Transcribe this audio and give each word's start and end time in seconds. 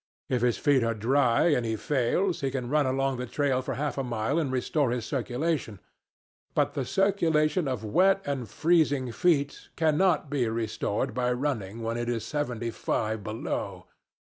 If 0.29 0.41
his 0.41 0.57
feet 0.57 0.83
are 0.83 0.95
dry, 0.95 1.49
and 1.49 1.63
he 1.63 1.75
fails, 1.75 2.41
he 2.41 2.49
can 2.49 2.69
run 2.71 2.87
along 2.87 3.17
the 3.17 3.27
trail 3.27 3.61
for 3.61 3.75
half 3.75 3.99
a 3.99 4.03
mile 4.03 4.39
and 4.39 4.51
restore 4.51 4.89
his 4.89 5.05
circulation. 5.05 5.79
But 6.55 6.73
the 6.73 6.85
circulation 6.85 7.67
of 7.67 7.83
wet 7.85 8.19
and 8.25 8.49
freezing 8.49 9.11
feet 9.11 9.69
cannot 9.75 10.27
be 10.27 10.47
restored 10.49 11.13
by 11.13 11.31
running 11.33 11.83
when 11.83 11.97
it 11.97 12.09
is 12.09 12.25
seventy 12.25 12.71
five 12.71 13.23
below. 13.23 13.85